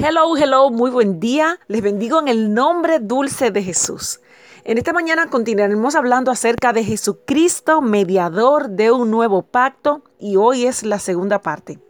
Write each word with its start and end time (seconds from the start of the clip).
Hello, 0.00 0.36
hello, 0.36 0.70
muy 0.70 0.92
buen 0.92 1.18
día. 1.18 1.58
Les 1.66 1.82
bendigo 1.82 2.20
en 2.20 2.28
el 2.28 2.54
nombre 2.54 3.00
dulce 3.00 3.50
de 3.50 3.64
Jesús. 3.64 4.20
En 4.62 4.78
esta 4.78 4.92
mañana 4.92 5.28
continuaremos 5.28 5.96
hablando 5.96 6.30
acerca 6.30 6.72
de 6.72 6.84
Jesucristo, 6.84 7.80
mediador 7.80 8.68
de 8.70 8.92
un 8.92 9.10
nuevo 9.10 9.42
pacto, 9.42 10.04
y 10.20 10.36
hoy 10.36 10.66
es 10.66 10.84
la 10.84 11.00
segunda 11.00 11.42
parte. 11.42 11.80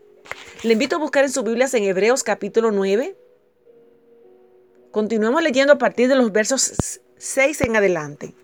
Le 0.63 0.73
invito 0.73 0.97
a 0.97 1.01
buscar 1.01 1.23
en 1.25 1.31
sus 1.31 1.45
Biblias 1.45 1.75
en 1.75 1.85
Hebreos 1.85 2.23
capítulo 2.23 2.71
9. 2.71 3.15
Continuamos 4.91 5.43
leyendo 5.43 5.75
a 5.75 5.79
partir 5.79 6.09
de 6.09 6.17
los 6.17 6.33
versos 6.33 7.03
6 7.19 7.61
en 7.61 7.77
adelante. 7.77 8.35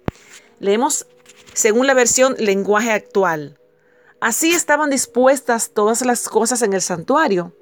Leemos 0.58 1.06
según 1.54 1.86
la 1.86 1.94
versión 1.94 2.36
lenguaje 2.38 2.92
actual. 2.92 3.58
Así 4.20 4.50
estaban 4.50 4.90
dispuestas 4.90 5.70
todas 5.70 6.04
las 6.04 6.28
cosas 6.28 6.60
en 6.60 6.74
el 6.74 6.82
santuario 6.82 7.54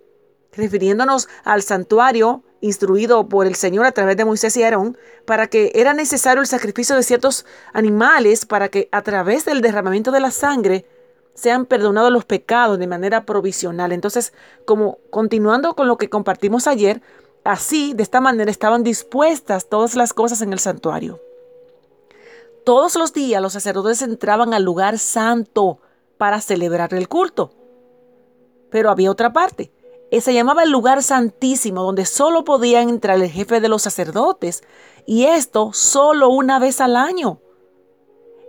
refiriéndonos 0.52 1.28
al 1.44 1.62
santuario 1.62 2.42
instruido 2.60 3.28
por 3.28 3.46
el 3.46 3.54
Señor 3.54 3.86
a 3.86 3.92
través 3.92 4.16
de 4.16 4.24
Moisés 4.24 4.56
y 4.56 4.62
Aarón, 4.62 4.96
para 5.26 5.48
que 5.48 5.72
era 5.74 5.94
necesario 5.94 6.40
el 6.40 6.46
sacrificio 6.46 6.94
de 6.94 7.02
ciertos 7.02 7.44
animales 7.72 8.46
para 8.46 8.68
que 8.68 8.88
a 8.92 9.02
través 9.02 9.44
del 9.44 9.60
derramamiento 9.60 10.12
de 10.12 10.20
la 10.20 10.30
sangre 10.30 10.86
sean 11.34 11.66
perdonados 11.66 12.12
los 12.12 12.24
pecados 12.24 12.78
de 12.78 12.86
manera 12.86 13.24
provisional. 13.24 13.90
Entonces, 13.90 14.32
como 14.64 14.98
continuando 15.10 15.74
con 15.74 15.88
lo 15.88 15.96
que 15.96 16.10
compartimos 16.10 16.66
ayer, 16.66 17.02
así, 17.42 17.94
de 17.94 18.02
esta 18.02 18.20
manera, 18.20 18.50
estaban 18.50 18.84
dispuestas 18.84 19.68
todas 19.68 19.96
las 19.96 20.12
cosas 20.12 20.42
en 20.42 20.52
el 20.52 20.58
santuario. 20.58 21.20
Todos 22.64 22.94
los 22.94 23.12
días 23.12 23.42
los 23.42 23.54
sacerdotes 23.54 24.02
entraban 24.02 24.54
al 24.54 24.62
lugar 24.62 24.98
santo 24.98 25.80
para 26.16 26.40
celebrar 26.40 26.94
el 26.94 27.08
culto. 27.08 27.52
Pero 28.70 28.90
había 28.90 29.10
otra 29.10 29.32
parte 29.32 29.72
se 30.20 30.34
llamaba 30.34 30.62
el 30.62 30.70
lugar 30.70 31.02
santísimo, 31.02 31.82
donde 31.82 32.04
solo 32.04 32.44
podía 32.44 32.82
entrar 32.82 33.16
el 33.16 33.30
jefe 33.30 33.60
de 33.60 33.68
los 33.68 33.82
sacerdotes, 33.82 34.62
y 35.06 35.24
esto 35.24 35.72
solo 35.72 36.28
una 36.28 36.58
vez 36.58 36.80
al 36.80 36.96
año. 36.96 37.40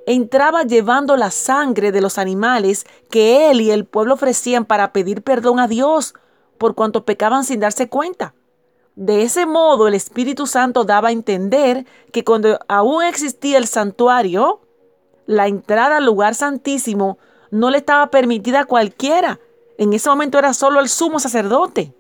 Entraba 0.06 0.64
llevando 0.64 1.16
la 1.16 1.32
sangre 1.32 1.94
de 1.94 2.02
los 2.02 2.18
animales 2.18 2.86
que 3.10 3.50
él 3.50 3.62
y 3.62 3.72
el 3.72 3.86
pueblo 3.86 4.16
ofrecían 4.16 4.66
para 4.66 4.92
pedir 4.92 5.24
perdón 5.24 5.60
a 5.60 5.68
Dios 5.68 6.14
por 6.58 6.76
cuanto 6.76 7.06
pecaban 7.06 7.46
sin 7.46 7.62
darse 7.62 7.88
cuenta. 7.88 8.34
De 8.96 9.24
ese 9.24 9.46
modo 9.46 9.88
el 9.88 9.94
Espíritu 9.94 10.46
Santo 10.46 10.84
daba 10.84 11.08
a 11.08 11.14
entender 11.14 11.86
que 12.12 12.24
cuando 12.24 12.60
aún 12.68 13.04
existía 13.04 13.58
el 13.58 13.68
santuario, 13.68 14.60
la 15.26 15.48
entrada 15.48 15.98
al 15.98 16.06
lugar 16.06 16.36
santísimo 16.36 17.18
no 17.50 17.70
le 17.70 17.78
estaba 17.78 18.12
permitida 18.12 18.62
a 18.62 18.66
cualquiera, 18.66 19.40
en 19.78 19.94
ese 19.94 20.10
momento 20.10 20.38
era 20.38 20.54
solo 20.54 20.80
el 20.80 20.90
sumo 20.90 21.20
sacerdote. 21.20 21.94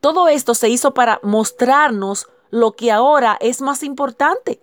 Todo 0.00 0.28
esto 0.28 0.54
se 0.54 0.68
hizo 0.68 0.94
para 0.94 1.20
mostrarnos 1.22 2.26
lo 2.50 2.72
que 2.72 2.92
ahora 2.92 3.36
es 3.40 3.60
más 3.60 3.82
importante. 3.82 4.60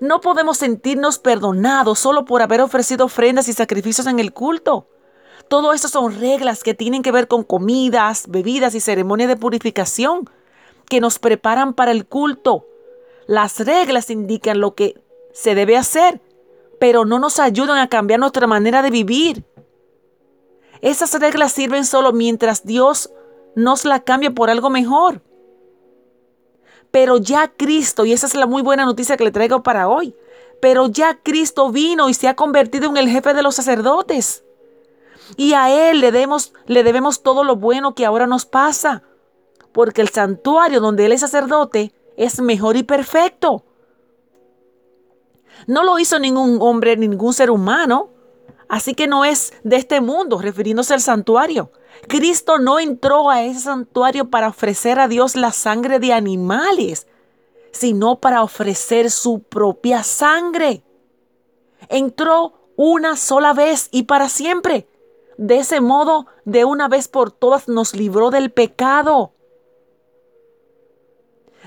No 0.00 0.20
podemos 0.20 0.58
sentirnos 0.58 1.18
perdonados 1.18 1.98
solo 1.98 2.24
por 2.24 2.42
haber 2.42 2.60
ofrecido 2.60 3.04
ofrendas 3.04 3.48
y 3.48 3.52
sacrificios 3.52 4.06
en 4.06 4.18
el 4.18 4.32
culto. 4.32 4.88
Todo 5.48 5.72
esto 5.72 5.88
son 5.88 6.18
reglas 6.18 6.62
que 6.62 6.74
tienen 6.74 7.02
que 7.02 7.12
ver 7.12 7.28
con 7.28 7.44
comidas, 7.44 8.24
bebidas 8.28 8.74
y 8.74 8.80
ceremonias 8.80 9.28
de 9.28 9.36
purificación 9.36 10.30
que 10.88 11.00
nos 11.00 11.18
preparan 11.18 11.74
para 11.74 11.90
el 11.90 12.06
culto. 12.06 12.66
Las 13.26 13.60
reglas 13.60 14.10
indican 14.10 14.60
lo 14.60 14.74
que 14.74 15.02
se 15.32 15.54
debe 15.54 15.76
hacer, 15.76 16.20
pero 16.80 17.04
no 17.04 17.18
nos 17.18 17.38
ayudan 17.38 17.78
a 17.78 17.88
cambiar 17.88 18.20
nuestra 18.20 18.46
manera 18.46 18.82
de 18.82 18.90
vivir. 18.90 19.44
Esas 20.82 21.18
reglas 21.18 21.52
sirven 21.52 21.86
solo 21.86 22.12
mientras 22.12 22.64
Dios 22.64 23.10
nos 23.54 23.84
la 23.84 24.00
cambie 24.00 24.30
por 24.30 24.50
algo 24.50 24.68
mejor. 24.68 25.22
Pero 26.90 27.16
ya 27.16 27.52
Cristo, 27.56 28.04
y 28.04 28.12
esa 28.12 28.26
es 28.26 28.34
la 28.34 28.46
muy 28.46 28.62
buena 28.62 28.84
noticia 28.84 29.16
que 29.16 29.24
le 29.24 29.30
traigo 29.30 29.62
para 29.62 29.88
hoy, 29.88 30.14
pero 30.60 30.88
ya 30.88 31.20
Cristo 31.22 31.70
vino 31.70 32.08
y 32.08 32.14
se 32.14 32.28
ha 32.28 32.36
convertido 32.36 32.90
en 32.90 32.96
el 32.96 33.08
jefe 33.08 33.32
de 33.32 33.42
los 33.42 33.54
sacerdotes. 33.54 34.44
Y 35.36 35.54
a 35.54 35.90
Él 35.90 36.00
le 36.00 36.12
debemos, 36.12 36.52
le 36.66 36.82
debemos 36.82 37.22
todo 37.22 37.44
lo 37.44 37.56
bueno 37.56 37.94
que 37.94 38.04
ahora 38.04 38.26
nos 38.26 38.44
pasa, 38.44 39.04
porque 39.72 40.02
el 40.02 40.08
santuario 40.08 40.80
donde 40.80 41.06
Él 41.06 41.12
es 41.12 41.20
sacerdote 41.20 41.94
es 42.16 42.40
mejor 42.40 42.76
y 42.76 42.82
perfecto. 42.82 43.64
No 45.66 45.84
lo 45.84 45.98
hizo 45.98 46.18
ningún 46.18 46.58
hombre, 46.60 46.96
ningún 46.96 47.32
ser 47.32 47.50
humano. 47.50 48.10
Así 48.72 48.94
que 48.94 49.06
no 49.06 49.26
es 49.26 49.52
de 49.64 49.76
este 49.76 50.00
mundo, 50.00 50.38
refiriéndose 50.38 50.94
al 50.94 51.02
santuario. 51.02 51.72
Cristo 52.08 52.58
no 52.58 52.80
entró 52.80 53.28
a 53.28 53.42
ese 53.42 53.60
santuario 53.60 54.30
para 54.30 54.48
ofrecer 54.48 54.98
a 54.98 55.08
Dios 55.08 55.36
la 55.36 55.52
sangre 55.52 55.98
de 55.98 56.14
animales, 56.14 57.06
sino 57.72 58.18
para 58.18 58.42
ofrecer 58.42 59.10
su 59.10 59.42
propia 59.42 60.02
sangre. 60.02 60.82
Entró 61.90 62.54
una 62.76 63.18
sola 63.18 63.52
vez 63.52 63.90
y 63.90 64.04
para 64.04 64.30
siempre. 64.30 64.88
De 65.36 65.58
ese 65.58 65.82
modo, 65.82 66.24
de 66.46 66.64
una 66.64 66.88
vez 66.88 67.08
por 67.08 67.30
todas, 67.30 67.68
nos 67.68 67.94
libró 67.94 68.30
del 68.30 68.50
pecado. 68.50 69.34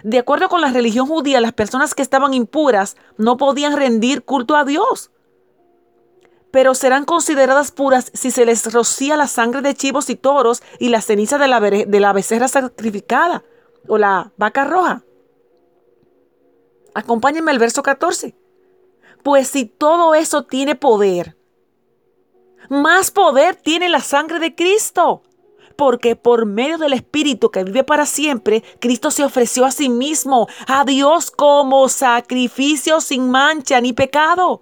De 0.02 0.18
acuerdo 0.18 0.50
con 0.50 0.60
la 0.60 0.72
religión 0.72 1.06
judía, 1.06 1.40
las 1.40 1.54
personas 1.54 1.94
que 1.94 2.02
estaban 2.02 2.34
impuras 2.34 2.98
no 3.18 3.38
podían 3.38 3.78
rendir 3.78 4.24
culto 4.24 4.56
a 4.56 4.66
Dios 4.66 5.12
pero 6.56 6.74
serán 6.74 7.04
consideradas 7.04 7.72
puras 7.72 8.10
si 8.14 8.32
se 8.32 8.46
les 8.46 8.72
rocía 8.72 9.18
la 9.18 9.28
sangre 9.28 9.62
de 9.62 9.76
chivos 9.76 10.10
y 10.10 10.16
toros 10.16 10.64
y 10.80 10.88
la 10.88 11.02
ceniza 11.02 11.38
de 11.38 11.50
la, 11.50 11.60
de 11.60 12.00
la 12.00 12.14
becerra 12.14 12.48
sacrificada 12.48 13.44
o 13.90 13.98
la 13.98 14.32
vaca 14.38 14.64
roja. 14.64 15.04
Acompáñenme 16.94 17.52
al 17.52 17.60
verso 17.60 17.84
14. 17.84 18.38
Pues 19.22 19.50
si 19.50 19.66
todo 19.66 20.16
eso 20.16 20.46
tiene 20.46 20.76
poder, 20.76 21.36
más 22.70 23.12
poder 23.12 23.58
tiene 23.58 23.90
la 23.90 24.00
sangre 24.00 24.40
de 24.40 24.56
Cristo. 24.56 25.24
Porque 25.76 26.16
por 26.16 26.46
medio 26.46 26.78
del 26.78 26.94
Espíritu 26.94 27.52
que 27.52 27.66
vive 27.66 27.84
para 27.84 28.06
siempre, 28.06 28.64
Cristo 28.80 29.12
se 29.12 29.26
ofreció 29.26 29.66
a 29.66 29.72
sí 29.72 29.90
mismo, 29.90 30.48
a 30.68 30.86
Dios 30.86 31.32
como 31.32 31.90
sacrificio 31.90 33.02
sin 33.02 33.30
mancha 33.30 33.82
ni 33.82 33.92
pecado. 33.92 34.62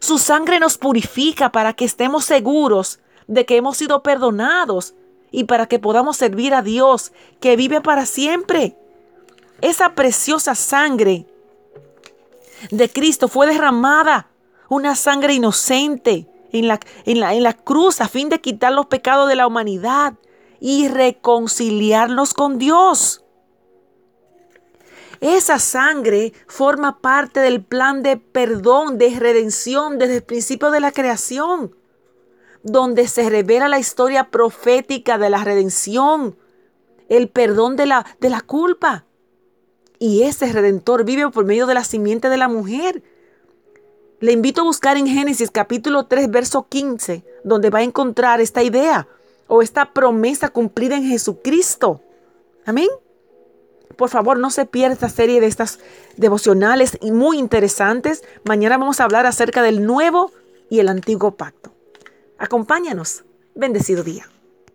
Su 0.00 0.18
sangre 0.18 0.60
nos 0.60 0.78
purifica 0.78 1.50
para 1.50 1.72
que 1.72 1.84
estemos 1.84 2.24
seguros 2.24 3.00
de 3.26 3.44
que 3.44 3.56
hemos 3.56 3.76
sido 3.76 4.02
perdonados 4.02 4.94
y 5.30 5.44
para 5.44 5.66
que 5.66 5.78
podamos 5.78 6.16
servir 6.16 6.54
a 6.54 6.62
Dios 6.62 7.12
que 7.40 7.56
vive 7.56 7.80
para 7.80 8.06
siempre. 8.06 8.76
Esa 9.60 9.94
preciosa 9.94 10.54
sangre 10.54 11.26
de 12.70 12.88
Cristo 12.88 13.28
fue 13.28 13.46
derramada, 13.46 14.28
una 14.68 14.94
sangre 14.94 15.34
inocente 15.34 16.26
en 16.52 16.68
la, 16.68 16.80
en 17.04 17.20
la, 17.20 17.34
en 17.34 17.42
la 17.42 17.52
cruz 17.52 18.00
a 18.00 18.08
fin 18.08 18.28
de 18.28 18.40
quitar 18.40 18.72
los 18.72 18.86
pecados 18.86 19.28
de 19.28 19.36
la 19.36 19.46
humanidad 19.46 20.14
y 20.60 20.88
reconciliarnos 20.88 22.34
con 22.34 22.58
Dios. 22.58 23.24
Esa 25.20 25.58
sangre 25.58 26.32
forma 26.46 27.00
parte 27.00 27.40
del 27.40 27.62
plan 27.62 28.02
de 28.02 28.16
perdón, 28.16 28.98
de 28.98 29.18
redención 29.18 29.98
desde 29.98 30.16
el 30.16 30.22
principio 30.22 30.70
de 30.70 30.80
la 30.80 30.92
creación, 30.92 31.74
donde 32.62 33.08
se 33.08 33.28
revela 33.28 33.68
la 33.68 33.78
historia 33.78 34.30
profética 34.30 35.18
de 35.18 35.30
la 35.30 35.42
redención, 35.42 36.36
el 37.08 37.28
perdón 37.28 37.76
de 37.76 37.86
la, 37.86 38.06
de 38.20 38.30
la 38.30 38.42
culpa. 38.42 39.06
Y 39.98 40.22
ese 40.22 40.52
redentor 40.52 41.04
vive 41.04 41.28
por 41.30 41.44
medio 41.44 41.66
de 41.66 41.74
la 41.74 41.82
simiente 41.82 42.28
de 42.28 42.36
la 42.36 42.46
mujer. 42.46 43.02
Le 44.20 44.32
invito 44.32 44.60
a 44.60 44.64
buscar 44.64 44.96
en 44.96 45.08
Génesis 45.08 45.50
capítulo 45.50 46.06
3, 46.06 46.30
verso 46.30 46.68
15, 46.68 47.24
donde 47.42 47.70
va 47.70 47.80
a 47.80 47.84
encontrar 47.84 48.40
esta 48.40 48.62
idea 48.62 49.08
o 49.48 49.62
esta 49.62 49.92
promesa 49.92 50.50
cumplida 50.50 50.96
en 50.96 51.04
Jesucristo. 51.04 52.02
Amén. 52.64 52.88
Por 53.96 54.10
favor, 54.10 54.38
no 54.38 54.50
se 54.50 54.64
pierda 54.64 54.94
esta 54.94 55.08
serie 55.08 55.40
de 55.40 55.46
estas 55.46 55.80
devocionales 56.16 56.98
y 57.00 57.10
muy 57.10 57.38
interesantes. 57.38 58.22
Mañana 58.44 58.78
vamos 58.78 59.00
a 59.00 59.04
hablar 59.04 59.26
acerca 59.26 59.62
del 59.62 59.84
nuevo 59.84 60.32
y 60.70 60.80
el 60.80 60.88
antiguo 60.88 61.32
pacto. 61.32 61.72
Acompáñanos. 62.38 63.24
Bendecido 63.54 64.04
día. 64.04 64.28